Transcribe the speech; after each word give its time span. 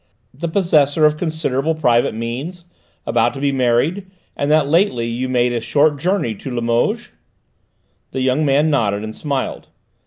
The 0.33 0.47
possessor 0.47 1.05
of 1.05 1.15
considerable 1.15 1.75
private 1.75 2.15
means? 2.15 2.63
About 3.05 3.35
to 3.35 3.39
be 3.39 3.51
married? 3.51 4.09
And 4.35 4.49
that 4.49 4.67
lately 4.67 5.05
you 5.05 5.29
made 5.29 5.53
a 5.53 5.61
short 5.61 5.99
journey 5.99 6.33
to 6.33 6.49
Limoges?" 6.49 7.09
The 8.09 8.21
young 8.21 8.43
man 8.43 8.71
nodded 8.71 9.03
and 9.03 9.15
smiled. 9.15 9.67